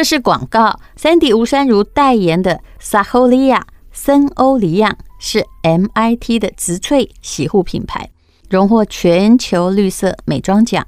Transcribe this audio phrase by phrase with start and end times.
[0.00, 3.60] 这是广告，三底吴珊如代言的 Saholia
[3.92, 8.08] 森欧黎漾是 MIT 的植萃洗护品牌，
[8.48, 10.86] 荣获全球绿色美妆奖、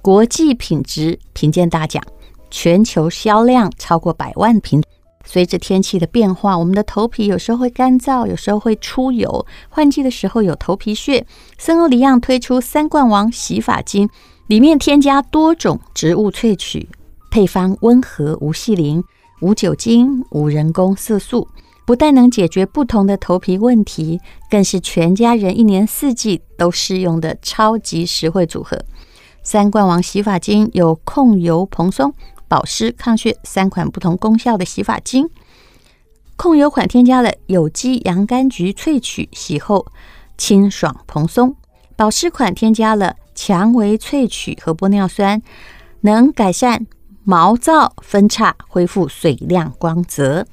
[0.00, 2.00] 国际品质评鉴大奖，
[2.52, 4.80] 全球销量超过百万瓶。
[5.24, 11.26] 随着天气的变化，我们的头皮有时候会干燥，有时候会出油，换季的时候有头皮屑。
[11.58, 14.08] 森欧黎漾推出三冠王洗发精，
[14.46, 16.88] 里面添加多种植物萃取，
[17.32, 19.02] 配方温和无细磷、
[19.40, 21.48] 无酒精、无人工色素，
[21.86, 28.78] 不但能解决不同的头皮问题，更是全家人一年四季都适用的超级实惠组合。
[29.42, 32.14] 三冠王洗发精有控油蓬松。
[32.46, 35.30] 保湿抗屑三款不同功效的洗发精，
[36.36, 39.86] 控油款添加了有机洋甘菊萃取，洗后
[40.36, 41.54] 清爽蓬松；
[41.96, 45.40] 保湿款添加了蔷薇萃取和玻尿酸，
[46.02, 46.86] 能改善
[47.24, 50.46] 毛躁分叉，恢复水亮光泽。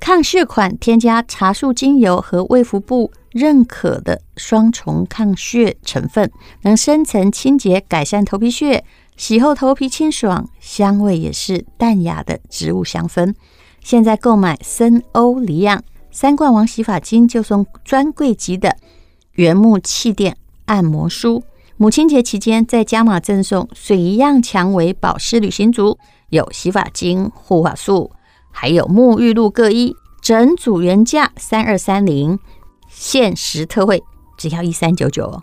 [0.00, 6.30] 抗屑款添加茶树精油和卫福部认可的双重抗屑成分，
[6.62, 8.84] 能深层清洁，改善头皮屑。
[9.16, 13.34] 洗后头皮清爽，香味也是淡雅的植物香氛。
[13.80, 18.76] 现在购买森欧黎漾三冠王洗发精，就送专柜级的
[19.32, 21.44] 原木气垫按摩梳。
[21.76, 28.12] 母亲节期间再加码赠送水一样蔷薇保湿旅行组，有洗发精、护发素，
[28.52, 32.38] 还有沐浴露各一，整组原价三二三零，
[32.88, 34.00] 限时特惠
[34.38, 35.42] 只要一三九九，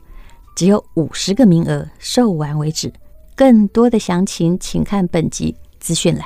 [0.56, 2.94] 只有五十个名额，售完为止。
[3.36, 6.26] 更多的详情，请看本集资讯栏。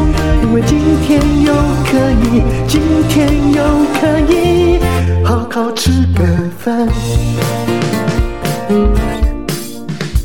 [2.67, 3.63] 今天又
[3.99, 4.79] 可以
[5.23, 6.25] 好好吃个
[6.57, 6.87] 饭。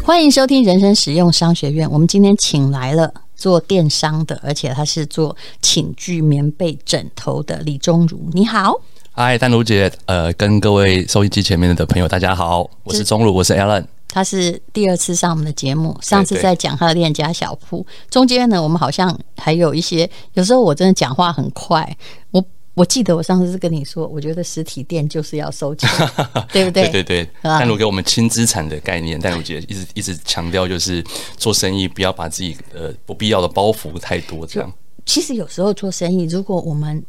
[0.05, 3.13] 欢迎收听人生实用商学院，我们今天请来了。
[3.37, 8.81] 做电商的，而且他是做寝具棉被枕头的李宗儒，你好，
[9.13, 21.97] 嗨，丹如姐，呃，跟各位收音机前面的朋友，大家好，我是宗儒，我是 Alan，他是第二次上我们的节目，上次在讲他的链家小铺，中间呢，我们好像还有一些，有时候我真的讲话很快，
[22.31, 22.45] 我。
[22.77, 25.89] 我记得我上次是跟你说，我觉得实体店就是要收钱，
[26.53, 26.87] 对不对？
[26.91, 27.31] 对对对。
[27.43, 31.03] 淡如给我们轻资产的概念，但如姐一直一直强调，就是
[31.39, 34.71] 做生意不要把自己呃不必要的包袱太多，这样。
[35.07, 37.03] 其实有时候做生意，如果我们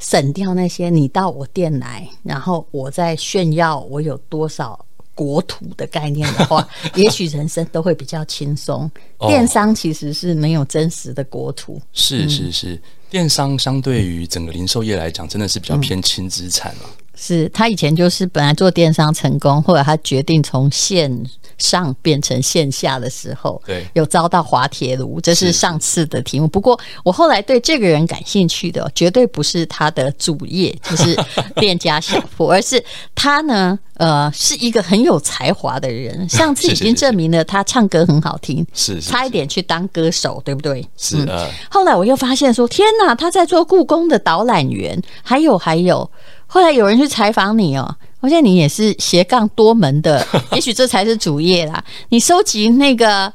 [0.00, 4.84] 省掉那些你到我店来，然后我在炫耀我有多少
[5.14, 8.90] 国土的概念的话， 也许人生都会比较轻松。
[9.20, 12.80] 电商其实是没有真实的国土，是是是。
[13.10, 16.82] 电商相对于整个零售业来讲，真的是比较偏轻资产了。
[17.22, 21.08] 是他以前就是本来做电商成功，或者他决定从线
[21.56, 26.48] 上变成线下的时候，对，有遭到滑铁卢，这是上次的题目。
[26.48, 31.16] 不过我后来对这个人感兴趣的，绝对不是他的主业，就是
[31.54, 32.82] 店家小铺， 而是
[33.14, 36.28] 他呢，呃，是一个很有才华的人。
[36.28, 40.84] 上次已经证明了他唱歌很好听，是差一点去当歌手，对不对？
[40.96, 41.24] 是。
[41.28, 41.48] 嗯。
[41.70, 46.10] 后来我又发现说，天哪，他在做故宫的导览员，还有还有。
[46.52, 51.82] 后来有人去采访你哦，发现你也是斜杠多门的， 也许这才是主业啦。
[52.10, 53.32] 你收集那个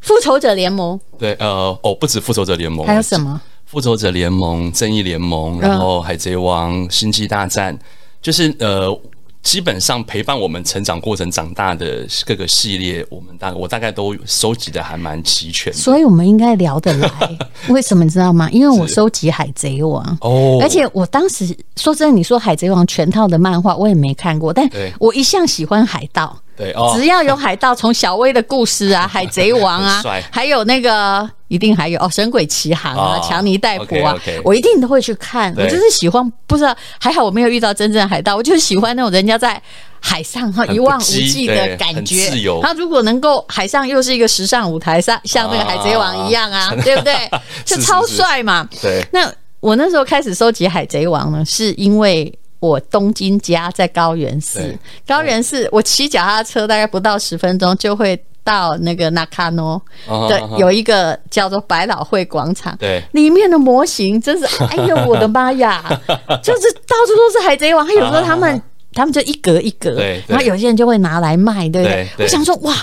[0.00, 3.38] 复仇者联盟，对，呃，哦，不止复仇者联盟，还有什么？
[3.66, 7.78] 复仇者联盟、正义联盟，然后海贼王、星际大战，
[8.22, 8.98] 就是呃。
[9.46, 17.08] 基本上陪伴我们成长过程长大的各个系列，我们大我大概都收集的还蛮齐全的，所以我们应该聊得来。
[17.70, 18.50] 为什么你知道吗？
[18.50, 26.36] 因为我收集海贼王哦，而且我当时说真的，你说海贼王全套的漫画我也没看过，但我一向喜欢海盗。
[26.56, 35.52] 对哦，只要有海盗，从小威的故事啊， 海贼王啊，还有那个一定还有哦，神鬼奇航啊，强尼戴普啊，我一定都会去看。
[35.56, 39.60] 我就是喜欢，不知道还好我没有遇到真正的海盗，我就喜欢那种人家在
[40.00, 42.30] 海上哈一望无际的感觉。
[42.62, 47.14] 他如果能够海上又是一个时尚舞台上，像那个海贼王一样啊，对不对？
[47.66, 48.66] 就超帅嘛。
[48.80, 49.04] 对。
[49.12, 49.30] 那
[49.60, 52.32] 我那时候开始收集海贼王呢，是因为。
[52.60, 54.76] 我东京家在高原寺，
[55.06, 59.80] 高原寺我骑脚踏车大概不到十分钟就会到那个 Nakano
[60.28, 65.84] 的有一个叫做百老汇广场，对，里面的模型真是，哎呦 我的妈呀，
[66.42, 68.62] 就是到处都是海贼王，还有时候他们。
[68.96, 69.90] 他们就一格一格，
[70.26, 72.08] 然后有些人就会拿来卖，对不对？
[72.24, 72.74] 我想说，哇，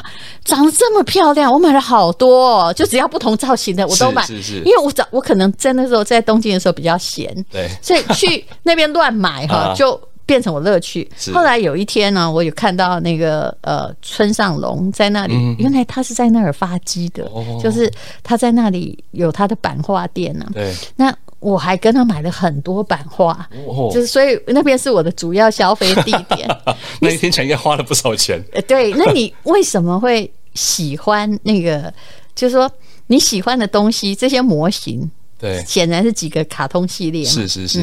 [0.45, 4.23] 长得这么漂亮，我买了好多，哦，就只要不同造型的我都买，
[4.63, 11.09] 因为我早我可能在那时候在东京的时候比较闲，对，所以去那边乱买哈， 就变成我乐趣。
[11.33, 17.29] 后来有一天呢，我有看到那个呃村上隆在那里，原来他是在那儿发迹的，
[17.61, 17.91] 就是
[18.21, 21.13] 他在那里有他的版画店呢，对，那。
[21.43, 26.47] 我还跟他买了很多版画，哦、就是所以那边是我的主要消费地点。
[27.01, 28.41] 那一天前应该花了不少钱。
[28.53, 31.93] 呃， 对，那你为什么会喜欢那个？
[32.33, 32.71] 就是说
[33.07, 35.11] 你喜欢的东西，这些模型。
[35.43, 37.25] 对，显然是几个卡通系列。
[37.25, 37.81] 是是是，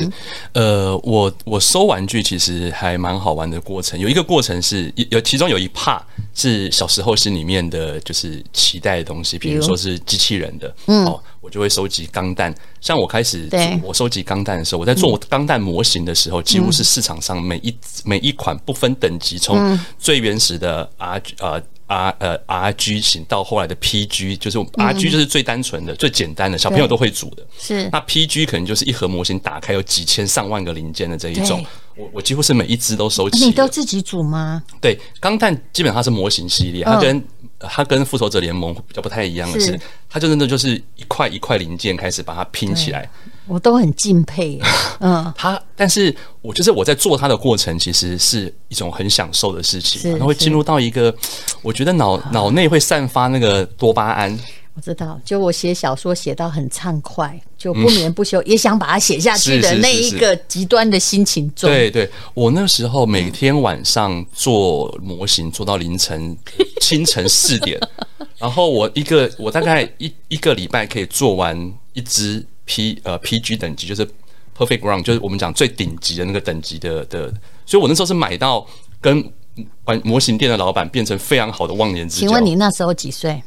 [0.54, 4.00] 嗯、呃，我我收玩具其实还蛮好玩的过程。
[4.00, 6.00] 有一个过程是有，其中有一 part
[6.34, 12.54] 是小时候心里面的就是期待的东西，比如说是机器人的，嗯，哦，我就会收集钢弹。
[12.80, 13.46] 像我开始
[13.82, 21.62] 我收集钢弹的时候，我在做我钢弹模型的时候，几乎是市场上每一每一款不分等级，从最原始的 R 呃。
[21.90, 27.44] R 呃 R G 型到后来的 P G，就是 R G 就是最单纯的、嗯、最简单的，小朋友都会组的。
[27.58, 31.64] 是那 P G 可能就是一盒模型打开有几千上万个零件的这一种。
[31.96, 33.44] 我我几乎是每一只都收集。
[33.44, 34.62] 你都自己组吗？
[34.80, 37.18] 对，钢弹基本上是模型系列，它跟、
[37.58, 43.10] 哦、它跟复仇者联盟比较不太一样的是，是它就真的就是一块一块零件开始把它拼起来。
[43.50, 44.60] 我都很敬佩，
[45.00, 51.12] 嗯，他，但是我就是我在做他的过程，其实是一种很享受的事情，然后会进入到一个，
[51.60, 54.38] 我觉得脑脑内会散发那个多巴胺。
[54.74, 61.68] 我知道，就我写小说写到很畅快，就不眠不休，也想把它写下去的那一个极端的心情中。
[61.68, 66.36] 对对，我那时候每天晚上做模型做到凌晨
[66.80, 67.80] 清晨四点，
[68.38, 72.46] 然后我一个我大概一一个礼拜可以做完一只。
[72.70, 74.06] P 呃 PG 等级就是
[74.56, 77.28] Perfect Ground，就是我们讲最顶级的那个等级的的，
[77.66, 78.64] 所以我那时候是买到
[79.00, 79.32] 跟
[79.86, 82.28] 玩模型店的老板变成非常好的忘年之交。
[82.28, 83.42] 请问你那时候几岁？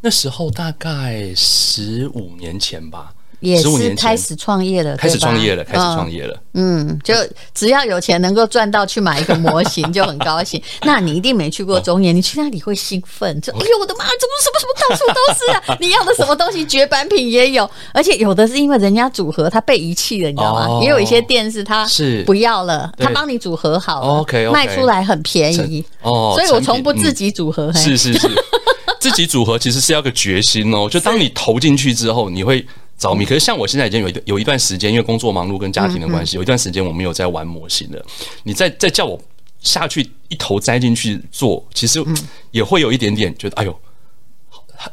[0.00, 3.12] 那时候大概十五年前吧。
[3.40, 6.38] 也是开始创业了，开始创业了，开始创业了。
[6.52, 7.14] 嗯，就
[7.54, 10.60] 只要有钱能够赚到去买一个模型就很高兴。
[10.82, 15.76] 那你一定没去过中野，你去那里会兴奋，就哎呦我的妈，怎么什么什么到处都是啊？
[15.80, 20.80] 你要的什么东西绝版品也有， 而且有的是因为人家组合他被遗弃了，你知道吗？
[20.82, 26.34] 也有一些店是他是不要了，他帮你组合好，OK，卖出来很便宜哦。
[26.36, 28.28] 所以我从不自己组合，是是是，
[28.98, 30.88] 自己组合其实是要个决心哦。
[30.90, 32.66] 就当你投进去之后，你会。
[33.00, 38.06] 着迷，可是像我现在已经有一有一段时间，因为工作忙碌跟家庭的关系，有一段时间我没有在玩模型了。
[38.44, 39.20] 你再再叫我
[39.60, 41.98] 下去一头栽进去做，其实
[42.52, 43.76] 也会有一点点觉得，哎呦。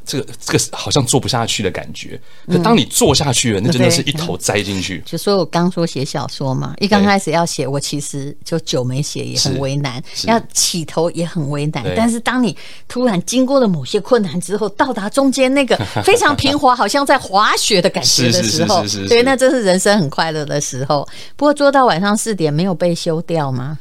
[0.06, 5.02] 这个这个好像做不下去的感觉，可当你做下去了，那真的是一头栽进去。
[5.06, 11.86] 就说我刚说写小说嘛，一刚开始要写，我其实就久没写也很为难，要起头也很为难。
[11.96, 12.56] 但是当你
[12.88, 21.08] 突然经过了某些困难之后，到达中间那个 非常平滑，好像在滑雪的感觉的时候，对，那真是人生很快乐的时候。
[21.36, 23.78] 不过做到晚上四点没有被休掉吗？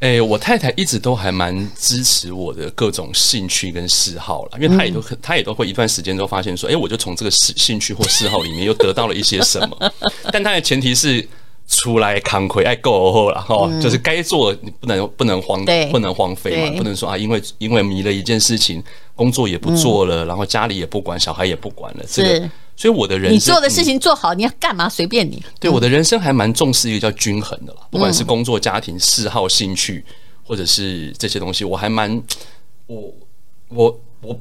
[0.00, 9.92] 哎、欸，我太太一直都还蛮支持我的各种兴趣跟嗜好了，因为她也都她也都会一段时间都发现说，哎、欸，我就从这个兴兴趣或嗜好里面又得到了一些什么。
[10.30, 11.26] 但她的前提是
[11.66, 18.82] 出来扛亏爱够后了哈，就是该做你不能不能荒不能荒废嘛，不能说啊，因为因为迷了一件事情，
[19.14, 22.50] 工作也不做了，然后家里也不管，小孩也不管了，这个。
[22.76, 25.42] 所以我的人生，你做的事情做好，你要干嘛随便你。
[25.58, 30.04] 对，我的人生还蛮重视一个叫均衡的啦，不管是工作、家庭、嗜好、兴趣，
[30.44, 32.22] 或者是这些东西，我还蛮
[32.86, 33.12] 我
[33.68, 34.00] 我。
[34.22, 34.36] 我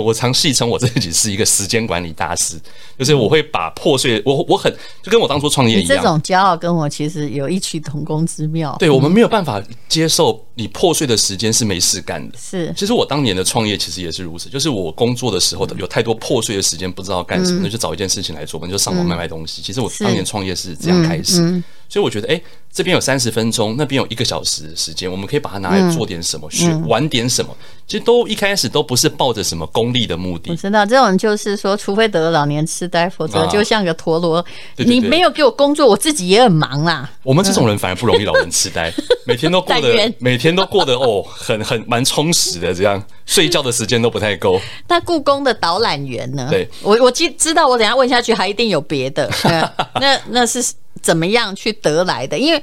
[0.00, 2.58] 我常戏称我自己是一个时间管理大师，
[2.96, 4.72] 就是我会把破碎，我我很
[5.02, 8.74] 就跟我当初创业一样，这种骄傲跟我其实有异曲同工之妙。
[8.78, 12.36] 对，我们没有办法接受你破碎的时间是没事干的。
[12.38, 19.62] 是，其实我当年的创业其实也是如此，就是我工作的时候的有太多破碎的时间，不知道干什么，那就找一件事情来做，那就上网卖卖东西。
[19.62, 21.62] 其实我当年创业是这样开始。
[21.88, 27.52] 所以我觉得，哎、欸，这边有三十分钟，那边有一个小时的时间，我们可以把它拿来做点什么，学、嗯、玩点什么。
[27.84, 30.52] 其实都一开始都不是抱着什么功利的目的。
[30.52, 34.36] 我知道这种就是说，除非得了老年痴呆，否则就像个陀螺。
[34.36, 34.44] 啊、
[34.76, 37.10] 对对对，你没有给我工作，我自己也很忙啦。
[37.24, 38.92] 我们这种 人反而不容易老年痴呆，
[39.26, 44.60] 每天都过得每天都过得哦，很很蛮充实的，这样睡觉的时间都不太够。
[44.88, 46.48] 那故宫的导览员呢？
[46.50, 49.30] 对，我我记知道，我等下问下去还一定有别的。
[50.00, 50.64] 那那是。
[51.02, 52.38] 怎么样去得来的？
[52.38, 52.62] 因为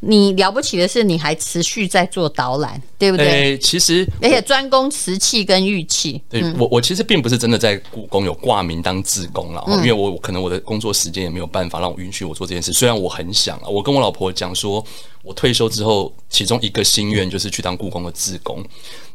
[0.00, 3.26] 你了不起的是，你还持续在做导览，对不对？
[3.26, 6.22] 欸、其实，而且专攻瓷器跟玉器。
[6.28, 12.72] 对、嗯、我，我其实并不是真的在故宫有挂名当志工了，嗯、因为我可能我的工作时间也没有办法让我允许我做这件事。
[12.72, 14.84] 虽然我很想，我跟我老婆讲说，
[15.24, 18.64] 我退休之后，其中一个心愿就是去当故宫的志工。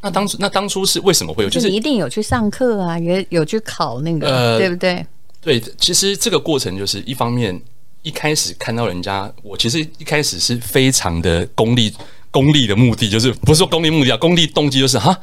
[0.02, 1.50] 那当初，那当初是为什么会有？
[1.50, 5.06] 就是你一定有去上课啊，也有去考那个，呃、对不对？
[5.40, 7.62] 对，其实这个过程就是一方面。
[8.04, 11.92] 一开始看到人家，我其实一开始是非常的功利，
[12.30, 15.18] 功利的目的就是不是说功利目的啊，功利动机就是哈，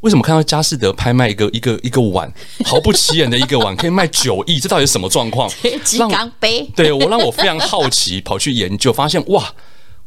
[0.00, 2.32] 为什么看到佳士得拍卖一个一个一个碗，
[2.64, 5.50] 毫不起眼的一个碗可以卖九亿，这到底是什么状况？
[5.84, 9.52] 鸡缸杯，对我让我非常好奇，跑去研究，发现哇。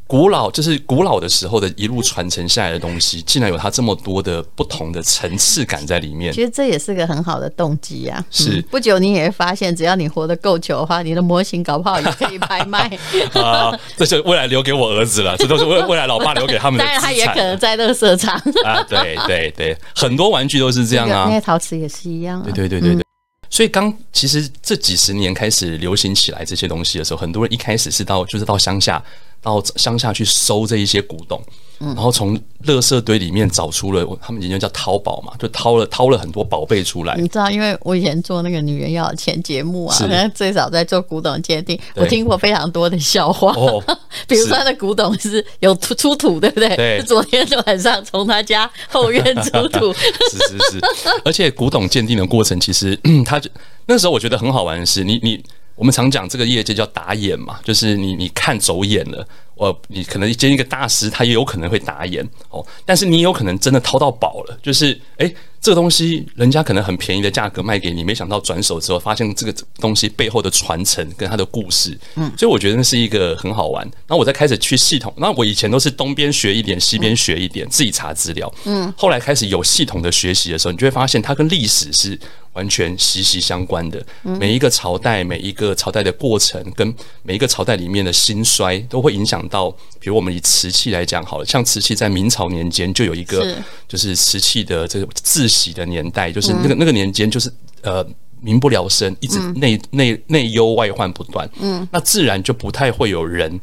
[0.05, 6.31] 古老就是古老的时候的一路传承下来的东西，竟然有它这么多的不同的层次感在里面。
[6.31, 8.23] 其实这也是个很好的动机啊。
[8.29, 12.91] 是、嗯，不久你也会发现，只要你活得够久的话，你的模型搞不好也可以拍卖。
[13.33, 16.83] 啊，这是未来留给我儿子了，这都是未 未来老爸留给他们的。
[16.83, 18.35] 当然，他也可能在乐色场。
[18.65, 21.25] 啊，对对对，很多玩具都是这样啊。
[21.27, 22.43] 那些陶瓷也是一样、啊。
[22.43, 23.01] 对对对对对。
[23.01, 23.05] 嗯、
[23.49, 29.01] 所以刚其实这几十年开始流行起来这些东西的时候，很多人一开始是到就是到乡下。
[29.43, 31.39] 到乡下去收这一些古董，
[31.79, 32.35] 然后从
[32.65, 37.15] 垃圾堆里面找出了，他们以前叫淘宝嘛，就掏了掏了很多宝贝出来。
[37.17, 43.51] 你知道，因为我以前做那个《女人要钱》节目啊，是 最早在做古董鉴定，我听过非常多的笑话。
[43.51, 43.83] 哦，
[44.27, 46.73] 比如说他的古董是有出出土，对不对？
[46.77, 46.99] 对。
[46.99, 49.91] 是昨天晚上从他家后院出土。
[50.31, 50.81] 是是是，
[51.25, 53.49] 而且古董鉴定的过程，其实 他就
[53.87, 55.43] 那时候我觉得很好玩的是，你你。
[55.75, 65.33] 我们常讲这个业界叫打眼嘛，就是你你看走眼了，我你可能见一个大师，他也有可能会打眼哦，但是你有可能真的掏到宝了，就是诶。
[65.63, 73.81] 这个东西人家可能很便宜的价格卖给你，没想到转手之后发现这个东西背后的传承跟它的故事，嗯，所以我觉得那是一个很好玩。
[73.85, 82.19] 然后我再开始去系统，那我以前都是东边学一点，西边学一点，自己查资料，嗯，后来开始有系统的学习的时候，你就会发现它跟历史是
[82.53, 84.03] 完全息息相关的。
[84.23, 89.69] 每一个朝代，每一个朝代的过程，跟每一个朝代里面的兴衰，都会影响到。
[89.99, 93.55] 比如我们以瓷器来讲好了，像瓷器在明朝年间就有一个，
[93.87, 98.05] 就是瓷器的这个自洗的年代，就是那个那个年间就是呃
[98.41, 103.59] 民不聊生，一直内内内忧外患不断，嗯，那自然就不太会有人，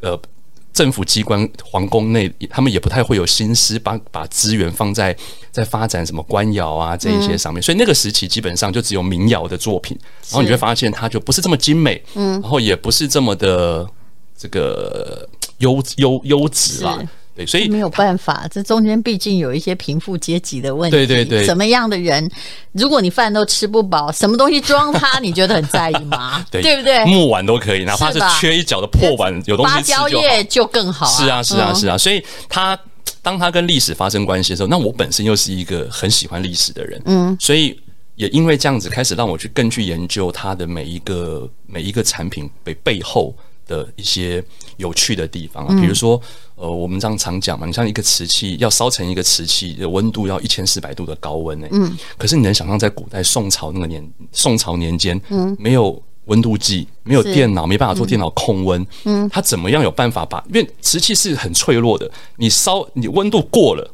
[0.00, 0.20] 呃，
[0.74, 5.16] 政府机关皇宫内他们也不太会有心思把把资源放在
[5.50, 9.96] 在发展什么官窑啊这一些上面，所以那个时期基本上就只有民窑的作品，
[10.28, 13.88] 然后你会发现它就不是这么精美，嗯，然后也不是这么的
[14.36, 15.26] 这个。
[15.58, 16.98] 优优优质啦，
[17.36, 20.96] 对，所以没有办法，这中间毕竟有一些贫富阶级的问题。
[20.96, 22.30] 对对对，什么样的人，
[22.72, 26.44] 如果你饭都吃不饱，什么东西装它， 你觉得很在意吗？
[26.50, 27.04] 对，对不对？
[27.06, 30.42] 木碗都可以，哪怕是缺一角的破碗，有东西吃就好。
[30.48, 31.06] 就更好。
[31.06, 31.98] 是啊，是啊，是啊。
[31.98, 32.78] 所以他
[33.20, 37.76] 当他跟历史发生关系的时候，那我本身又是一个很喜欢历史的人，嗯，所以
[38.14, 43.34] 也因为这样子，开始让我去更去研究他的每一个每一个产品背背后
[43.66, 44.44] 的一些
[44.76, 46.20] 有趣的地方啊，比如说，
[46.56, 60.42] 呃，我们这样常讲嘛，你像一个瓷器要烧成一个瓷器的温度要一千四百度的高温呢，嗯，可是你能想象在古代宋朝那个年宋朝年间，嗯，没有温度计，没有电脑，没办法做电脑控温，嗯，它怎么样有办法把？
[60.48, 63.90] 因为瓷器是很脆弱的，你烧你温度过了，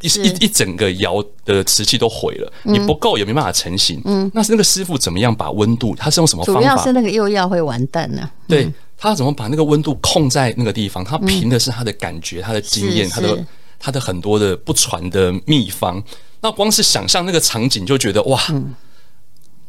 [0.00, 5.94] 一一一整个窑的瓷器都毁了，你不够也没办法成型，嗯，那是那个师傅怎么样把温度？
[5.94, 6.60] 他是用什么方法？
[6.60, 8.68] 主要是那个釉药会完蛋呢，对。
[9.00, 11.02] 他怎么把那个温度控在那个地方？
[11.02, 13.46] 他凭的是他的感觉、嗯、他的经验、他的
[13.78, 16.00] 他的很多的不传的秘方。
[16.42, 18.74] 那光是想象那个场景，就觉得哇，嗯、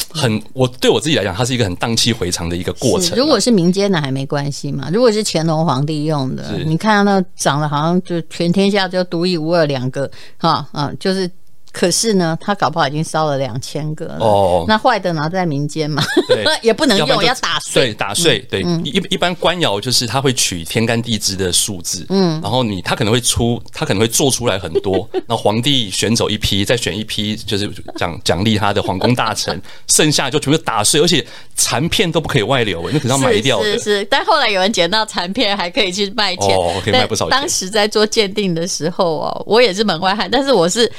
[0.10, 3.18] 很我对我自己来讲，它是一个很荡气回肠的一个过程。
[3.18, 11.32] 如果是民间的还没关系嘛，如果是乾隆皇帝用的，你看到那长得好像就全天下就独一无二两个哈啊，就是。
[11.72, 14.18] 可是呢，他搞不好已经烧了两千个了。
[14.20, 17.88] 哦，那坏的拿在民间嘛，对， 也不能用，要，要打碎。
[17.88, 18.40] 对，打碎。
[18.50, 31.26] 对，一一般官窑就是他会取天干地支的数字，嗯，然后你他可能会出，他可能会做出来很多， 那皇帝选走一批，再选一批，就是奖奖励他的皇宫大臣， 剩下就全部打碎，而且
[31.56, 33.78] 残片都不可以外流，那可是要埋掉的。
[33.78, 37.32] 是是，但后来有人捡到残片，还可以去卖钱，哦，可以卖不少钱。
[37.32, 40.92] 当时在做鉴定的时候哦，我也是门外汉，但是我是。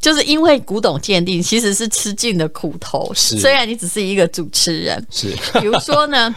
[0.00, 5.28] 就是因为古董鉴定其实是吃尽了苦头，虽然你只是一个主持人，是。
[5.60, 6.34] 比如说呢，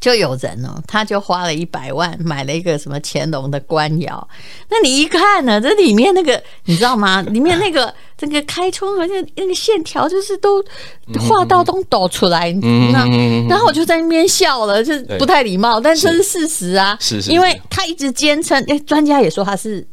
[0.00, 4.26] 就有人哦，他就花了一百万买了一个什么乾隆的官窑，
[4.70, 7.20] 那你一看呢，这里面那个你知道吗？
[7.28, 10.64] 里面那个 这个开窗好像那个线条就是都
[11.28, 13.06] 画到都抖出来，嗯、那
[13.50, 19.86] 然后我就在那边笑了，就不太礼貌，但这是事实啊，是是，因为他一直坚称，哎，专家也说他是。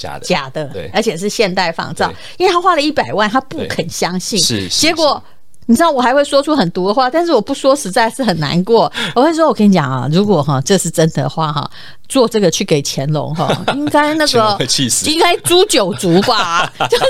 [0.00, 5.22] 假的，假的，对，而且是现代仿造，因为他花了一百万，他不肯相信，是，结果
[5.66, 8.90] 你知道我还会说出很毒的话，但是我不说实在是很难过。
[9.14, 11.70] 我会说，我跟你讲啊，如果哈这是真的话哈，
[12.08, 14.58] 做这个去给乾隆哈， 应该那个
[15.06, 16.66] 应该诛九族吧？
[16.90, 17.04] 就是，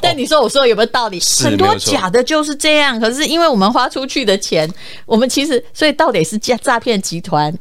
[0.00, 1.20] 但你说我说有没有道理？
[1.42, 4.66] 很多假的就是这样，可是因为我们花出去的钱，
[5.04, 7.52] 我们其实所以到底是诈诈骗集团。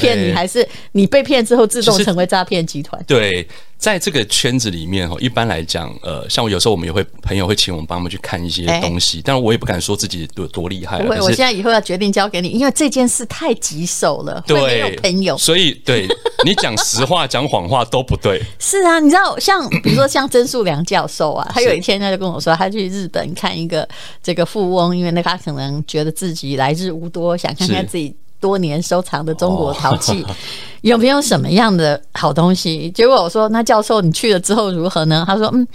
[0.00, 3.02] 骗你还是你被骗之后自动成为诈骗集团？
[3.06, 3.46] 对，
[3.78, 11.00] 在这个圈子里面哈，一般来讲，呃，像我有时候我们也会朋友会请我们帮他们去看一些东西，欸、但是我也不敢说自己多多厉害。
[11.02, 16.06] 不会，我现在以后要决定交给你，因为这件事太棘手了，对，没有朋友，所以对
[16.44, 18.42] 你讲实话讲谎话都不对。
[18.58, 23.88] 是啊，你知道，像比如说像曾树良教授啊，他有一天他就跟我说，他去日本看一个
[24.22, 28.14] 这个富翁，因为那他可能觉得自己来日无多，想看看自己。
[28.40, 30.24] 多年收藏的中国陶器，
[30.82, 32.90] 有没有什么样的好东西？
[32.90, 35.66] 结果我说：“那教授，你去了之后如何呢？”他说：“嗯，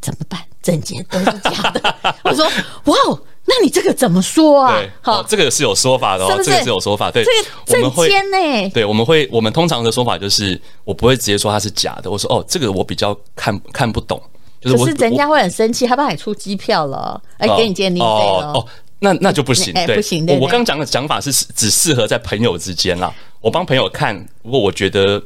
[0.00, 0.40] 怎么办？
[0.62, 1.94] 整件都是假的。
[2.24, 2.44] ”我说
[2.86, 7.10] ：“哇哦，那你这个怎么说啊？”好，这个是有说法的哦，这个是有说法。
[7.10, 7.24] 对，
[7.66, 8.70] 这个证件呢？
[8.70, 12.10] 对，我们会，我们通常的说法就是，我不会直接说它是假的。
[12.10, 14.20] 我说：“哦，这个我比较看看不懂。”
[14.64, 18.64] 可是人家会很生气，他帮你出机票了，哎，给你鉴定费了。
[19.04, 20.26] 那那就不行，欸、对，不行。
[20.26, 23.14] 对对，我刚刚讲的讲法是只适合在朋友之间啦。
[23.40, 25.22] 我帮朋友看，如果我觉得。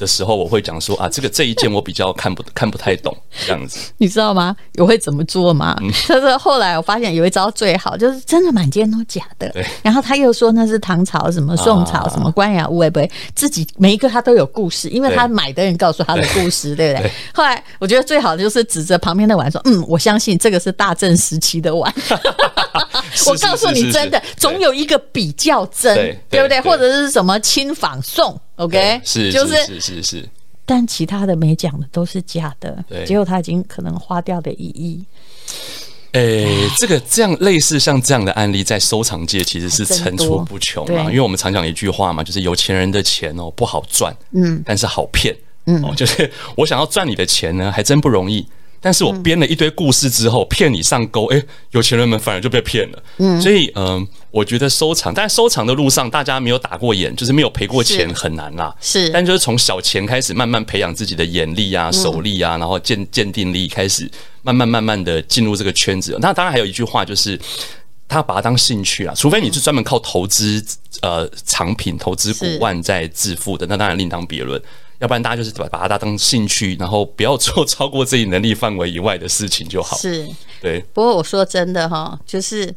[0.00, 3.14] 的时候，我会讲说啊，这个这一件我比较看不 看不太懂，
[3.46, 4.56] 这样子，你知道吗？
[4.78, 5.76] 我会怎么做吗？
[6.08, 9.48] 他说后来我发现有一招最好，就是真的满街都假的。
[9.50, 9.64] 对。
[9.82, 17.10] 然后他又说那是唐朝什么宋朝什么官窑物，会不会自己每一个他都有故事，因为他买的人告诉他的故事， 对不对？
[17.34, 21.92] 后来我觉得最好的就是指着旁边的碗说，嗯，我相信这个是大正时期的碗。
[23.26, 25.94] 我告诉你，真的总有一个比较真，
[26.30, 26.60] 对不对？
[26.60, 28.38] 或者是什么亲仿宋。
[28.60, 30.28] OK，是就是是是是，
[30.66, 35.02] 但其他的没讲的都是假的，对，结果他已经可能花掉的一亿。
[36.12, 41.04] 诶，这个这样类似像这样的案例，在收藏界其实是层出不穷嘛。
[41.04, 45.34] 因为我们常讲一句话嘛，就是有钱人的钱哦不好赚，嗯，但是好骗，
[45.66, 48.46] 嗯，哦，就是我想要赚你的钱呢，还真不容易。
[48.80, 53.02] 但是我编了一堆故事之后，骗你上钩，哎，有钱人们反而就被骗了。
[53.18, 58.74] 嗯，所以，嗯，我觉得收藏，但收藏的路上，大家没有打过眼，就是没有赔过钱，很难啦。
[58.80, 64.10] 是，但就是从小钱开始，慢慢培养自己的眼力啊、手力啊，然后鉴鉴定力，开始
[64.42, 66.16] 慢慢慢慢的进入这个圈子。
[66.18, 67.38] 那当然还有一句话，就是
[68.08, 70.64] 他把它当兴趣啊，除非你是专门靠投资
[71.02, 74.58] 呃藏品、投资古玩在致富的，那当然另当别论。
[75.00, 79.96] 要不然大家就是把把它当兴趣，然后不要做 超过自己能力范围以外的事情就好。
[79.98, 80.26] 是，
[80.62, 80.80] 对。
[80.94, 82.72] 不过我说真的哈，就是。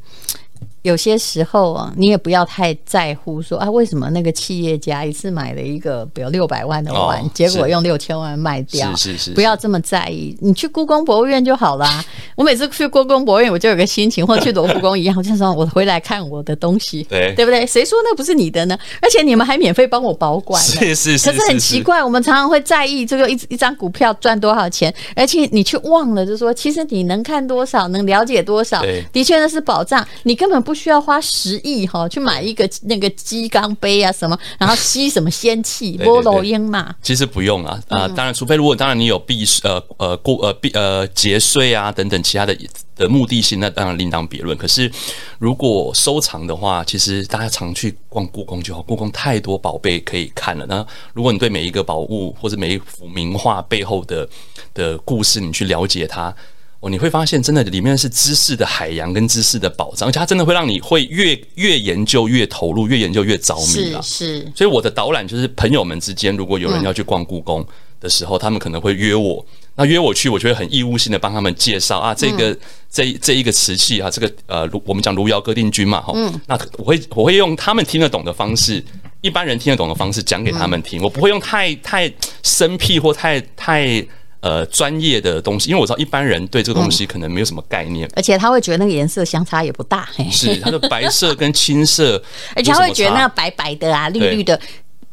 [0.83, 10.37] 有些时候啊，你也不要太在乎说啊，为什么那个企业家一次买了一个比如六百万的碗，结果用六千万卖掉，是是是，不要这么在意。
[10.41, 12.03] 你去故宫博物院就好啦。
[12.35, 17.65] 我每次去故宫博物院，我就有个心情，或者去罗浮宫一样，我就说我回来看我的东西，对对不对？
[17.65, 18.77] 谁说那不是你的呢？
[19.01, 21.29] 而且你们还免费帮我保管，是是是。
[21.29, 30.72] 可是很奇怪，我们常常会在意这个一一张股票赚多少钱，而且你却忘了，就是说其实你能看多少，能了解多少，的确那是保障，你根本不。
[30.73, 36.95] 不需要花十亿哈去买一个那个鸡缸杯啊什么，然后吸什么仙气波罗烟嘛？
[36.99, 42.57] 其实不用啊啊、呃，当然，除非如果当然你有避呃呃过呃避呃节税啊等等其他的
[42.95, 44.57] 的目的性，那当然另当别论。
[44.57, 44.91] 可是
[45.37, 50.65] 如果收藏的话，其实大家常去逛故宫就好，故宫太多宝贝可以看了。
[50.65, 50.83] 那
[51.13, 54.27] 如果你对每一个宝物或者每一幅名画背后的
[54.73, 56.35] 的故事，你去了解它。
[56.83, 64.01] 哦，你会发现真的里面是知识的海洋跟知识的宝藏，而且它真的会让你会越越研究越投入，越研究越着迷啊！
[64.03, 67.65] 是，所以我的导览就是朋友们之间，如果有人要去逛故宫
[68.01, 72.53] 的时候，他们可能会约我，那约我去，我就会很义务性的帮他们介绍啊，这个
[72.91, 76.11] 这这一个瓷器啊，这个呃，我们讲汝窑哥定军嘛，哈，
[76.47, 78.83] 那我会我会用他们听得懂的方式，
[79.21, 84.05] 一般人听得懂的方式讲给他们听，我不会用太太生僻或太太。
[84.43, 90.09] 呃，专业的东西，因为我知道一般人对这个东西可能没有什么概念，嗯、而且他会觉得那个颜色相差也不大。
[90.13, 92.21] 嘿，是它的白色跟青色，
[92.53, 94.59] 而且他会觉得那个白白的啊，绿绿的，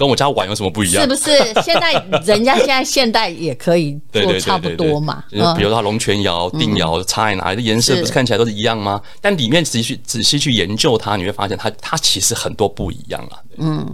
[0.01, 1.03] 跟我家碗有什么不一样？
[1.03, 1.31] 是不是？
[1.63, 1.93] 现在
[2.25, 5.23] 人家现在现代也可以 做差不多嘛。
[5.29, 7.63] 对对对对对，比如说龙泉窑、定窑差在哪里？
[7.63, 8.99] 颜色不是看起来都是一样吗？
[9.21, 13.37] 但里面仔细仔细去研究它，你会发现它它其实很多不一样啊。
[13.59, 13.87] 嗯，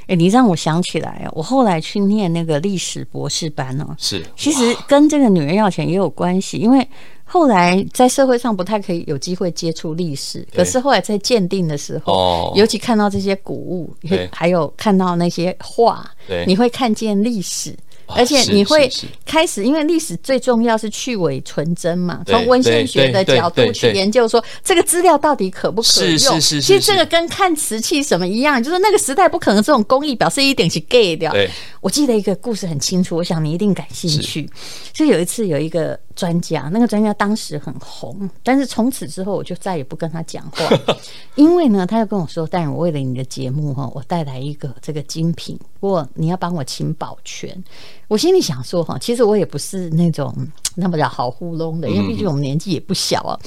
[0.00, 3.94] 哎、欸，你让我想起来，我后来去念那个历史博士班哦。
[3.96, 6.84] 是，其实跟这个女人要钱也有关系，因为。
[7.32, 13.90] 后来在社会上不太可以有机会接触历史，可是后来在鉴定的时候，尤其看到这些古物，
[14.30, 16.06] 还有看到那些画，
[16.46, 17.74] 你会看见历史。
[18.14, 18.90] 而且你会
[19.24, 26.38] 开始，因为历史最重要是去伪存真嘛，从文献学的角度去研究说这个资料到底可不可用。
[26.38, 31.32] 其实这个跟看瓷器什么一样，就是那个时代不可能这种工艺表示一点是 gay 掉。
[31.80, 34.46] 我记得一个故事很清楚，我想你一定感兴趣。
[34.92, 40.94] 就有一次有一个专家，那个专家当时很红，但是从此之后我就再也不跟他讲话，
[41.36, 47.62] 因为呢，他又跟我说：“但是我为了你的节目哈，我带来一个这个精品，不过你要帮我请保全。”
[48.08, 50.34] 我心里想说哈，其实我也不是那种
[50.74, 53.38] 那么的好糊弄的，因为毕竟我们年纪也不小啊。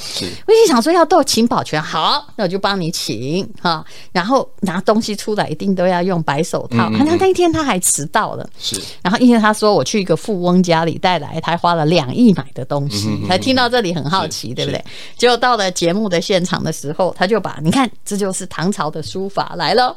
[0.46, 3.84] 我心想说要到请保全，好，那我就帮你请哈。
[4.12, 6.90] 然后拿东西出来一定都要用白手套。
[6.92, 8.80] 好像那一天他还迟到了，是。
[9.02, 14.84] 然后因为他说我去一个富翁家里带来，他花了两亿买的东西，才听到这里很好奇，对不对？
[15.18, 19.96] 结果到了节目的现场的时候，他就把你看，这就是唐朝的书法来了。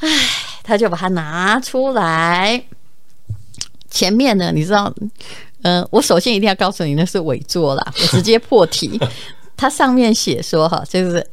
[0.00, 0.08] 哎，
[0.62, 2.62] 他就把它拿出来。
[3.90, 4.92] 前面呢，你知道，
[5.64, 7.82] 呃，我首先一定要告诉你，那是伪作啦。
[7.96, 9.00] 我直接破题，
[9.56, 11.26] 它上面写说哈，就是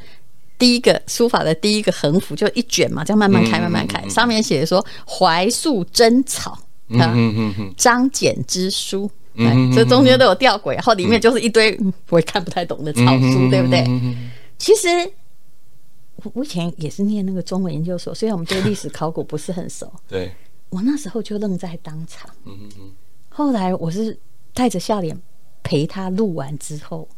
[0.57, 4.07] 第一个书法的第一个横幅，就一卷嘛，这样慢慢开，慢慢开。
[4.07, 6.57] 上面写说怀素真草
[6.97, 7.13] 啊，
[7.75, 13.85] 张柬之书，嗯这中间都有吊诡，然后里面就是一堆我也看不太懂的草书，对不对？
[14.57, 14.87] 其实
[16.33, 20.31] 我以前也是念那个中文研究所，虽然我们对历史考古不是很熟，对。
[20.69, 22.29] 我那时候就愣在当场。
[22.45, 22.91] 嗯嗯嗯。
[23.43, 24.19] 后来我是
[24.53, 25.19] 带着笑脸
[25.63, 27.09] 陪他录完之后，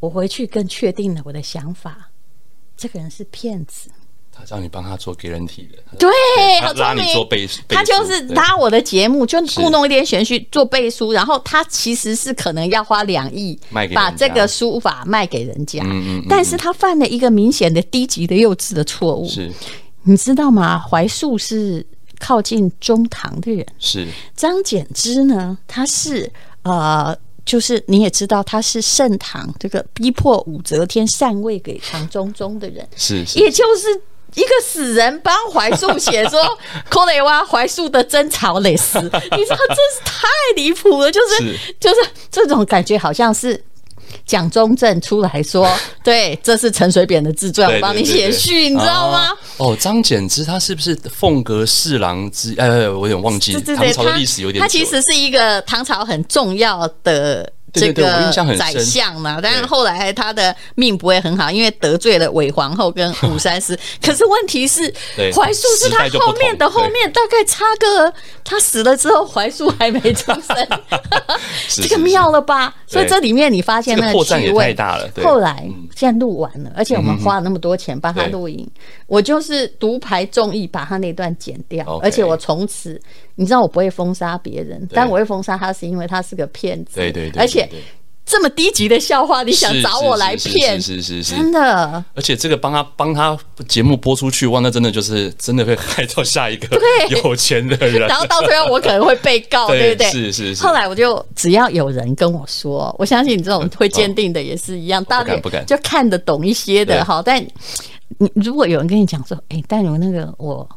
[0.00, 2.10] 我回去更确定了我的想法：
[2.76, 3.88] 这个人是骗子。
[4.32, 6.10] 他叫你帮他做给人体的，对，
[6.60, 13.56] 他拉你做背书，他就是拉我的节目，就故弄一点玄虚做背书，然后他其实是可能要花两亿
[13.94, 15.80] 把这个书法卖给人家，
[16.28, 19.28] 但是他犯了一个明显的低级的幼稚的错误。
[19.28, 19.52] 是，
[20.02, 20.76] 你知道吗？
[20.76, 21.86] 怀素是。
[22.22, 23.66] 靠近中堂的人。
[23.80, 24.06] 是。
[24.36, 26.30] 张柬之呢，他是
[26.62, 33.88] 呃，就是你也知道他是盛唐这个逼迫武则天禅位给唐中宗的人，是，是，也就是
[34.34, 36.40] 一个死人帮怀素写说
[36.88, 41.74] 科雷哇怀素的真草累死，你知道真是太离谱了，就是，是。
[41.80, 41.96] 就是
[42.30, 43.60] 这种感觉好像是。
[44.32, 45.70] 蒋中正出来说
[46.02, 52.54] ：“对，这是陈水扁的自传，我帮你写序，你知道吗？”哦，张柬之他是不是凤阁侍郎之？
[52.56, 54.62] 呃，我有点忘记，唐朝的历史有点。
[54.62, 57.52] 他其实是一个唐朝很重要的。
[57.72, 63.78] 这个宰相嘛，但是后来他的命不会很好，因为得罪了韦皇后跟武三思。
[64.04, 64.92] 可是问题是，
[65.34, 68.12] 怀素是他后面的后面，大概差个
[68.44, 70.68] 他死了之后，怀素还没出生，
[71.82, 72.74] 这个妙了吧？
[72.86, 75.08] 所以这里面你发现那个趣味太大了。
[75.22, 78.68] 后来现在录完了，而且我们花了那么多钱帮他录影，
[79.06, 83.00] 我就是独排众议把他那段剪掉，而且我从此。
[83.36, 86.96] 你知道我不会封杀别人，但我会封杀他，是因为他是个骗子。
[86.96, 87.68] 对对对，而且
[88.24, 90.80] 这么低级的笑话，你想找我来骗？
[90.80, 92.04] 是是是，真的。
[92.14, 96.68] 而且这个帮他帮他节目播出去，哇，那真的就是真的会害到下一个
[97.10, 98.06] 有钱的人。
[98.06, 100.10] 然后到最后我可能会被告， 对不对？
[100.10, 100.62] 是是是。
[100.64, 107.04] 后来我就只要有人跟我说，我相信你这种会鉴定的也是一样，大概就看得懂一些的。
[107.04, 107.44] 哈，但
[108.18, 110.68] 你如果有人跟你讲说，哎，但有那个我。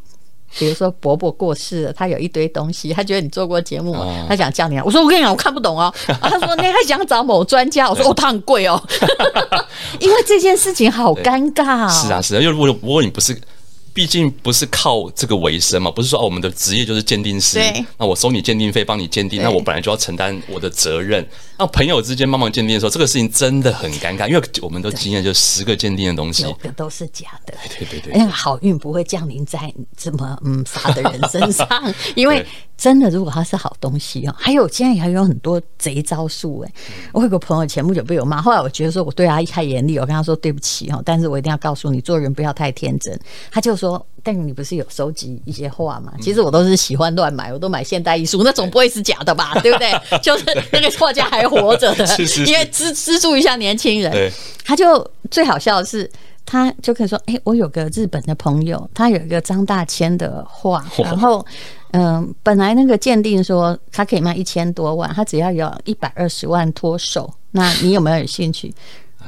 [0.57, 3.95] 比如说伯伯过世了，他有一堆东西，他觉得你做过节目，
[4.27, 4.79] 他想叫你。
[4.79, 5.93] 我说我跟你讲，我看不懂哦。
[6.21, 8.81] 他说你还想找某专家，我说哦，他很贵哦，
[9.99, 11.89] 因为这件事情好尴尬。
[11.89, 13.39] 是啊，是啊，因为如果如果你不是。
[13.95, 21.25] 毕竟不是靠这个为生嘛，不是说哦，我们的职业就是鉴定师，对那我收你鉴定费，帮你鉴定，那我本来就要承担我的责任。
[21.57, 27.53] 那朋友之间帮忙鉴定的时候，这个事情真的很尴尬，因为我们都经验就十个鉴定的东西，九个都是假的。
[27.69, 31.67] 对对对对，那个好运不会降临在这么嗯傻的人身上，
[32.15, 32.45] 因为。
[32.77, 36.73] 真的，如果他是好东西哦，还有现在还有很多贼招数哎。
[37.13, 43.17] 我有个朋友前不久被我骂，后来我觉得说我对他太严厉，我跟他说对不起哈，但是我一定要告诉你，做人不要太天真。
[43.49, 43.84] 他就说，
[44.23, 46.13] 但你不是有收集一些画吗？
[46.21, 49.53] 其实我都是喜欢乱买，我都买现代艺术，那总不会是假的吧？
[49.63, 49.91] 对不对？
[50.19, 52.05] 就是那个画家还活着的，
[52.45, 54.31] 因为资资助一下年轻人。
[54.63, 56.09] 他就最好笑的是。
[56.47, 61.43] 他就可以说：“哎、欸，我有个日本的朋友，他有一个张大千的画，然后
[61.89, 68.71] 嗯、呃，本来那个鉴定说他可以卖一千多万，他只要有一百二十万脱手，那你有没有有兴趣？”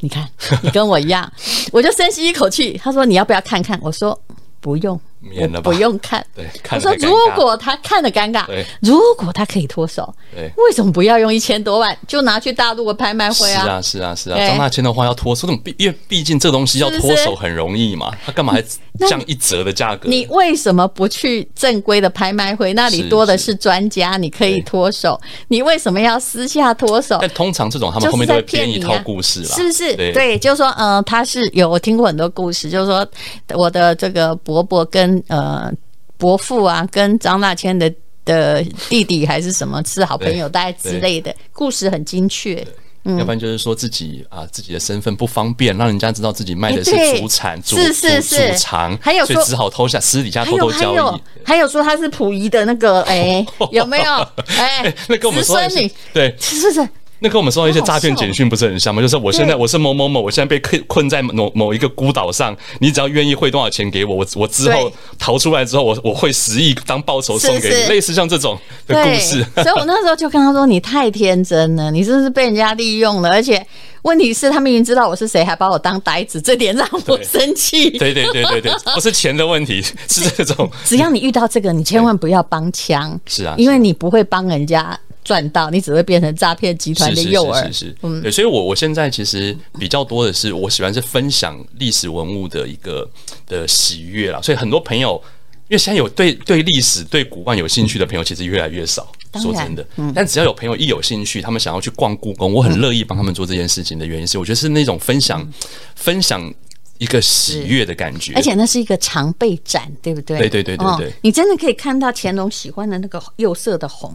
[0.00, 0.28] 你看，
[0.60, 1.32] 你跟我一样，
[1.72, 2.78] 我就深吸一口气。
[2.82, 4.18] 他说：“你要不要看看？”我说
[4.60, 6.24] ：“不用。”免了吧，不用看。
[6.34, 8.44] 对，我说如果他看的尴尬，
[8.80, 13.62] 如果他可以脱手，对，为什么不要用一千多万就拿去大陆的拍卖会啊？
[13.62, 14.48] 是啊，是啊，是啊。
[14.48, 18.64] 张大千的话要脱手，因为毕竟这东西要脱手很容易嘛，他干嘛还
[19.06, 20.08] 降一折的价格？
[20.08, 22.72] 你为什么不去正规的拍卖会？
[22.74, 25.20] 那里多的是专家，你可以脱手。
[25.48, 27.18] 你为什么要私下脱手？
[27.20, 29.96] 但通常这种他们后面都会编一套故事啦，是不是？
[30.12, 33.06] 对，就是说，嗯，他是有我听过很多故事，就是说
[33.54, 35.72] 我的这个伯伯跟呃，
[36.16, 37.92] 伯父啊，跟张大千的
[38.24, 42.66] 的弟弟还是什么是好朋友，大概之类的故事很精确。
[43.04, 50.84] 嗯，要不然就是说自己啊，自己的身份不方便，让人家知道自己卖的是祖产，祖是是是祖藏，还有说只好偷下私底下偷偷交易。
[50.84, 53.42] 还有，还有说他是溥仪的那个，哎，
[53.72, 54.12] 有没有？
[54.58, 56.86] 哎，那跟我们说你对，是是。
[57.22, 59.02] 那跟我们收到一些诈骗简讯不是很像吗？
[59.02, 69.44] 就是我现在我是某某某，我现在被困困在某某一个孤岛上，你只要愿意汇多少钱给我，我我之后逃出来之后，我我汇十亿当报酬送给你，类似像这种的故事。
[69.62, 73.28] 所以我那时候就跟他说：“你太天真了，你是不是被人家利用了？
[73.28, 73.64] 而且
[74.02, 80.70] 问题是，他明明知道我是谁，还把我当呆子，这点让我生气。”对对对对对，不是钱的问题，是这种。
[80.86, 83.20] 只要你遇到这个，你千万不要帮腔。
[83.26, 84.98] 是啊，因为你不会帮人家。
[85.30, 93.08] 赚到你只会变成诈骗集团的诱饵，是是是，是，嗯，对，所以我我现在其实比较多的是，我喜欢是分享历史文物的一个
[93.46, 94.40] 的喜悦啦。
[94.42, 95.22] 所以很多朋友，
[95.68, 99.06] 因为现在有对对历史、对古玩有兴趣的朋友，其实越来越少。
[99.40, 105.48] 说真的，但只要有朋友一有兴趣，他们想要去逛故宫，我很乐意帮他们做这件事情的原因是，我觉得是那种分享
[105.94, 106.52] 分享。
[107.00, 110.38] 一个喜悦的感觉，而且那是一个常备展，对不对？
[110.38, 114.12] 对对对对对，你真的可以看到乾隆喜欢的那个釉色的红，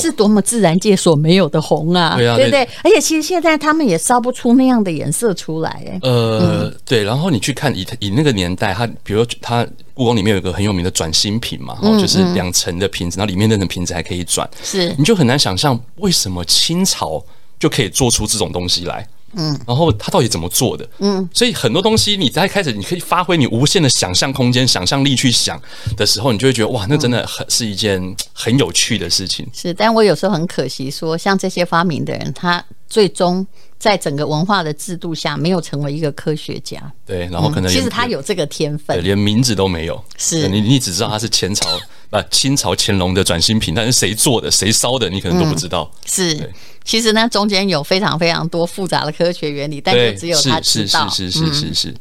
[0.00, 2.16] 是多么自然界所没有的红啊！
[2.16, 2.68] 对不对？
[2.82, 5.98] 而且其实现在他们也烧不出那样的颜色出来，哎。
[6.02, 7.04] 呃，对。
[7.04, 17.24] 然后你去看以以那个年代，它比如它故宫里面有一个很有名的转心瓶嘛，哦，就是两层的瓶子，然后里面那层瓶子还可以转，是，你就很难想象为什么清朝
[17.60, 19.06] 就可以做出这种东西来。
[19.38, 20.88] 嗯，然后他到底怎么做的？
[20.98, 25.60] 嗯，所以很多东西你在开始你可以发挥你无限的想象空间、想象力去想
[25.96, 29.46] 的时候，你就会觉得哇，那真的很是一件很有趣的事情。
[29.54, 33.46] 是，但我有时候很可惜说，说像这些发明的人，他最终
[33.78, 36.80] 在整个文化的制度下没有成为一个科学家。
[37.06, 40.02] 对，然后可能、嗯、其实他有这个天分，连名字都没有。
[40.16, 41.68] 是你，你只知道他是前朝
[42.10, 45.90] 啊清朝乾隆的转心瓶，但是谁做的、谁烧的，你可能都不知道。
[45.94, 46.52] 嗯、是。
[46.84, 51.06] 其实呢，中间有非常非常多复杂的科学原理，但是只有他知道。
[51.10, 51.94] 是是是是是是，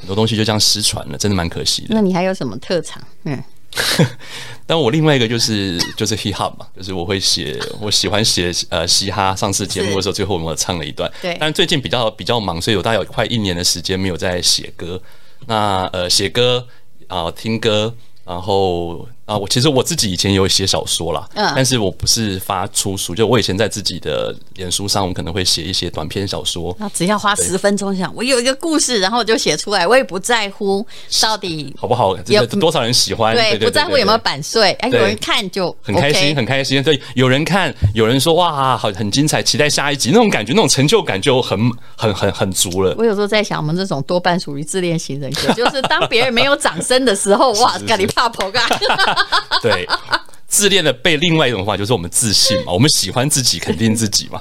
[0.00, 1.88] 很多东西就这样失传了，真的蛮可惜的。
[1.90, 3.00] 那你还有什么特长？
[3.22, 3.40] 嗯，
[4.66, 9.34] 但我另外一个就是就是 hip hop 嘛，就是我会写，我喜欢写呃嘻哈。
[9.34, 11.10] 上次节目的时候，最后我们唱了一段。
[11.20, 11.36] 对。
[11.40, 15.00] 但最近比较比较忙，所以我大概有快一年的时间没有在写歌。
[15.46, 16.66] 那呃，写歌
[17.08, 17.94] 啊、呃，听歌。
[18.24, 26.74] 然后啊，我其实我自己以前有写小说啦，嗯，但是我不是发出书，就我以前在自己的脸书上，我可能会写一些短篇小说。
[26.78, 30.86] 那只要花十分钟想，我有一个故事，然后我就写出来，我也不在乎
[31.20, 36.82] 到底好不好，有多少人喜欢，对，不在乎有没有版税，哎，有人看就很开心，很开心。
[36.82, 41.58] 对，有人看，有人说哇，好很精彩，期待下一集，那种感觉，那种成就感就很
[41.96, 42.94] 很很很足了。
[42.98, 48.06] 我有时候在想，我们这种多半属于自恋型人格，就是当别人没有掌声的时候， 哇，赶紧。
[48.14, 48.62] 怕婆干，
[49.62, 49.86] 对，
[50.48, 54.40] 自恋的被另外一种话就是我们自信嘛，我们喜欢自己，肯定自己嘛。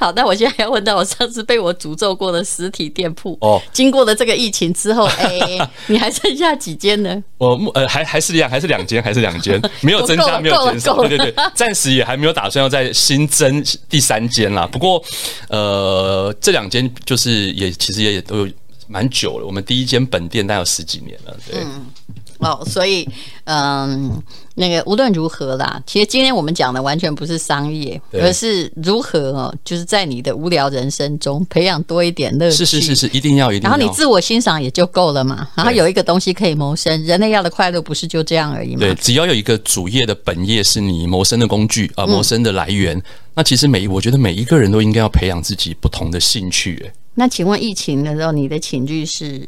[0.00, 7.22] 好，那我现在要问到我上次被我诅咒过的实体店铺哦，经过了这个疫情之后， 哎、欸，你还剩下几间呢？
[7.38, 14.66] 我呃还还是两还是两间还是两间， 没有增加没有减少，对对对，暂时也还没有打算要再新增第三间啦。
[14.66, 15.00] 不过
[15.48, 18.52] 呃，这两间就是也其实也也都有
[18.88, 21.60] 蛮久了，我们第一间本店大概有十几年了，对。
[21.60, 21.86] 嗯
[22.40, 23.06] 哦，所以，
[23.44, 24.22] 嗯，
[24.54, 32.64] 那个无论如何啦，其实今天我们讲的完全不是商业，而是如何哦，就是在你的无聊人生中培养多一点乐趣。
[32.64, 33.70] 是是是是，一定要一定要。
[33.70, 35.48] 然后你自我欣赏也就够了嘛。
[35.54, 38.80] 然后有一个东西可以谋生，人类要的快乐不是就这样而已吗？
[38.80, 43.02] 对，只要有一个主业的本业是你谋生的工具啊，谋生的来源，嗯、
[43.34, 46.82] 那其实每我觉得每一个人都应该要培养自己不同的兴趣。
[46.86, 49.46] 哎，那请问疫情的时候，你的寝具是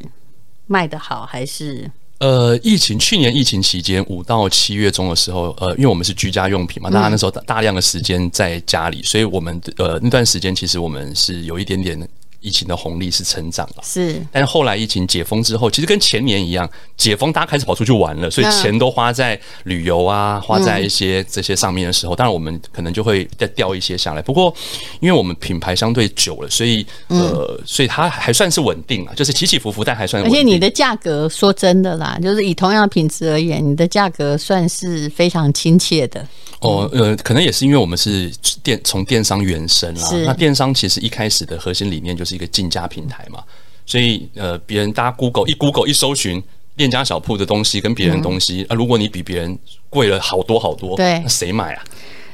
[0.66, 1.90] 卖得好还是？
[2.22, 11.98] 呃，疫情去年疫情期间五到七月中的时候，呃，因为我们是居家用品嘛，大家那时候大量的时间在家里，所以我们呃那段时间其实我们是有一点点
[12.42, 14.20] 疫情的红利是成长了，是。
[14.30, 24.20] 但是后来疫情解封之后，其实跟前年一样，解封大家开始跑出去玩了，所以钱都花在旅游啊，花在一些这些上面的时候，当然我们可能就会再掉一些下来。
[24.20, 24.54] 不过，
[25.00, 30.38] 因为我们品牌相对久了，所以呃，所以它还算是稳定啊，就是起起伏伏，但还算稳定。
[30.38, 36.26] 而且你的价格，说真的啦，就是以同样的品质而言，你的价格算是非常亲切的。
[36.60, 38.30] 哦，呃，可能也是因为我们是
[38.62, 43.42] 电从电商原生啦，那电商其实一开始的核心理念就是一个竞价平台嘛，
[43.86, 46.42] 所以呃，别人大家 Google 一 Google 一搜寻
[46.76, 49.58] 链家小铺的东西跟别人东西、嗯、啊，如果你比别人
[49.90, 51.84] 贵了好多好多，对，那谁买啊？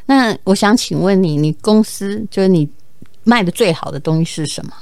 [0.06, 2.68] 那我想请问你，你公司就是你
[3.24, 4.72] 卖的最好的东西是什么？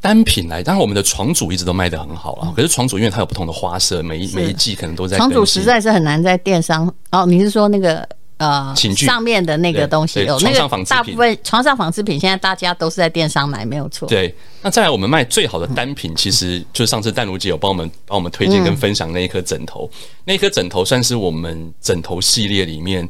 [0.00, 2.52] 单品来，当然我们的床组一直都卖得很好啊。
[2.54, 5.16] 可是床组因为它有不同的花色，每一每一季可能都在。
[5.16, 7.24] 床组实在是很难在电商哦。
[7.26, 8.06] 你是说那个？
[8.38, 14.06] 呃，上面的那个东西有那个大部分床上纺织品，现在大家都是在电商买，没有错。
[14.06, 19.90] 对，那再来我们卖最好的单品，其实就是上次淡如姐有帮我们 帮我们推荐跟分享那一颗枕头，
[20.24, 23.08] 那一颗枕头算是我们枕头系列里面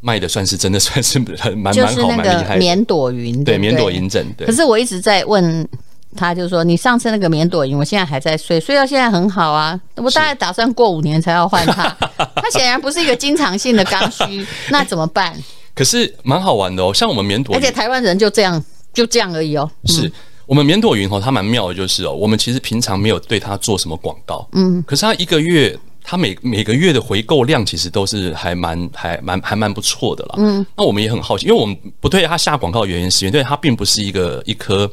[0.00, 1.18] 卖的，算是真的算是
[1.54, 4.26] 蛮蛮蛮好蛮厉害的棉朵云，对棉朵云枕。
[4.38, 5.68] 对，可是我一直在问。
[6.14, 9.78] 他就说：“你上次那个棉朵云，我现在还在睡，睡到现在很好啊。
[9.96, 11.84] 我大概打算过五年才要换它。
[12.36, 15.34] 它显然不是一个经常性的刚需， 那怎么办？
[15.74, 19.70] 可是蛮好玩的哦，像我们棉朵云，而且台湾人就这样就这样而已哦。
[19.86, 20.10] 是
[20.44, 30.34] 我们棉朵云哦，它蛮妙的，就是哦，我们其实平常没有对它做什么广告，嗯，可是它一个月，它每每个月的回购量其实都是还蛮还蛮还蛮不错的啦。
[30.36, 34.90] 嗯，那我们也很好奇，因为我们不对它下广告的原因是因为它并不是一个一颗。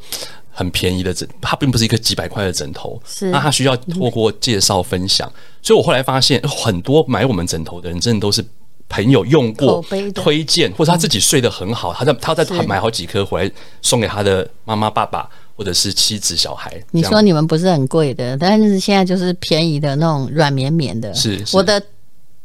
[0.52, 8.44] 很便宜的枕，它并不是一个几百块的枕头，是那它需要透过介绍分享，嗯、所以我后来发现很多买我们枕头的人，真的都是
[8.88, 9.84] 朋友用过、
[10.14, 16.82] 推荐，或者他自己睡得很好，嗯、他在他在买好几颗回来送给他的妈妈、爸爸或者是妻子、小孩。
[16.92, 21.14] 你说你们不是很贵的，但是现在就是便宜的那种软绵绵的。
[21.14, 21.82] 是，是我的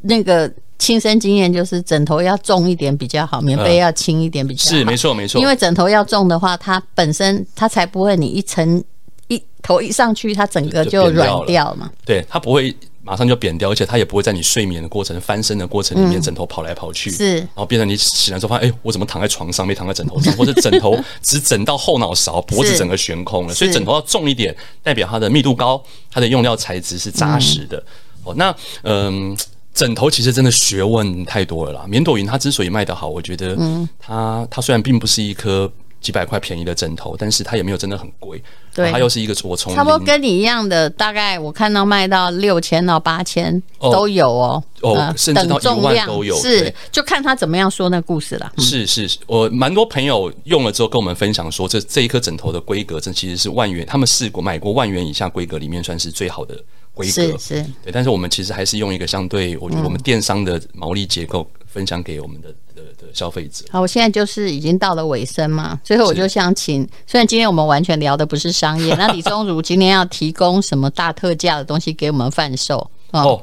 [0.00, 0.50] 那个。
[0.78, 4.76] 亲身经验就是枕头要重一点比较好，棉被要轻一点比较好。
[4.76, 8.82] 是没错没错，因为枕头要重的话，它本身它才不会你一层
[9.28, 11.90] 一头一上去，它整个就软掉嘛。
[12.04, 17.08] 对，它不会马上就扁掉，而且它也不会在你睡眠的过程、翻身的过程里面，枕头跑来跑去。
[17.10, 23.54] 是，然后变成你醒来之后发现，哎，我怎么躺在床上没躺在枕头上， 或者枕头只枕到后脑勺，脖子整个悬空了。
[23.54, 27.82] 所以枕头要重一点，代表它的密度高，它的用料材质是扎实的。
[28.24, 29.36] 哦，那嗯。
[29.74, 31.84] 枕头其实真的学问太多了啦。
[31.88, 33.58] 棉朵云它之所以卖得好，我觉得
[33.98, 38.40] 它它虽然并不是一颗几百块便宜的枕头，但是它也没有真的很贵。
[38.74, 44.62] 对，它又是一个我从差不多跟你一样的，大概我看到卖到六千到八千都有哦。
[44.82, 46.36] 哦，甚至到一万都有。
[46.36, 48.52] 是，就看他怎么样说那故事了。
[48.58, 56.60] 是是，我蛮多朋友用了之后跟我们分享说，这这一颗枕头的规格，这其实是万元，他们试过买过万元以下规格里面算是最好的。
[56.94, 63.64] 规格是，是对，但是我们其实还是用一个相对，我觉得我们电商的毛利结构分享给我们的的的消费者。
[63.70, 72.78] 好，我现在就是已经到了尾声嘛，最后我就想请，虽然今天我们完全聊的不是商业， 那李宗儒今天要提供什么大特价的东西给我们贩售
[73.10, 73.20] 哦。
[73.20, 73.42] 哦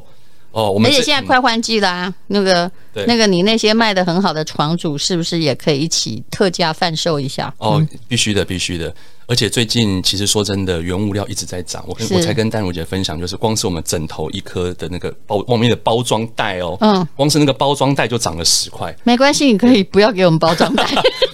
[0.53, 2.69] 哦，我们而且现在快换季啦，啊，那个
[3.07, 7.53] 那个你那些卖的很好的床主，是不是也可以一起特价贩售一下？
[7.57, 8.93] 哦，必须的，必须的。
[9.31, 11.81] 而且最近其实说真的，原物料一直在涨。
[11.87, 18.93] 我跟我才跟丹如姐分享，就是光是我们枕头一颗的那个包外面的包装袋哦，嗯，光是那个包装袋就涨了十块。
[19.05, 20.85] 没关系，你可以不要给我们包装袋，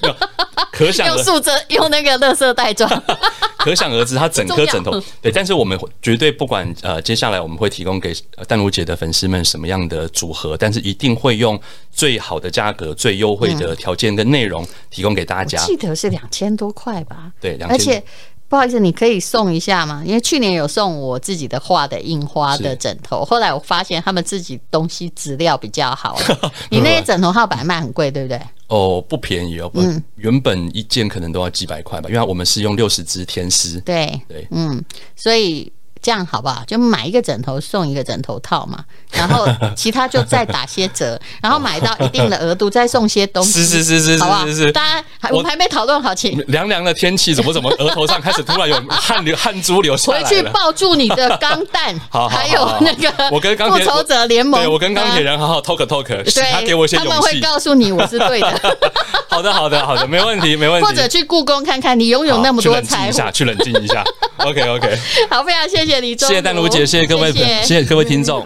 [0.72, 2.88] 可想用素质用那个垃圾袋装。
[3.68, 8.16] 可想而知，它整颗枕头对，但是我们绝对不管呃，接下来我们会提供给
[8.48, 11.60] 淡如姐的粉丝们什么样的组合，但是一定会用
[11.92, 15.62] 最好的价格、最优惠的条件跟内容提供给大家。
[15.66, 17.34] 记得是两千多块吧？
[17.42, 17.78] 对，两千。
[17.78, 18.02] 而且
[18.50, 20.02] 不好意思，你可以送一下吗？
[20.06, 26.18] 因为去年有送我自己的画的印花的枕头，后来我发现他们自己东西质量比较好。
[26.72, 28.40] 你那些枕头号摆卖很贵，对不对？
[28.68, 33.80] 哦，不便宜哦，不，嗯、原本一件可能都要几百块吧，因为我们是用六十支天丝。
[33.82, 34.84] 对对，嗯，
[35.16, 35.72] 所以。
[36.08, 36.64] 这样好不好？
[36.66, 38.80] 就买一个枕头送一个枕头套嘛，
[39.12, 43.62] 然后其他就再打些折，然后买到一定的额度再送些东西。
[43.62, 44.46] 是是是是，好不好？
[44.46, 44.72] 是是。
[44.72, 46.42] 大家还我们还没讨论好，请。
[46.48, 50.24] 凉凉的天气，怎么怎么额头上开始突然有汗流汗珠流下来？
[50.24, 56.06] 回去抱住你的钢蛋， 好，还有那个我跟钢复仇者联盟，对我跟钢铁人好好 talk talk，
[56.54, 58.78] 他给我一些勇气，他们会告诉你我是对的。
[59.28, 60.88] 好的好的好的，没问题没问题。
[60.88, 64.02] 或者去故宫看看，你拥有那么多财富，去冷静一下。
[64.38, 64.98] OK OK，
[65.30, 67.84] 好，非常谢谢谢谢丹如姐，谢谢各位，谢谢。
[67.84, 68.46] 各位听众。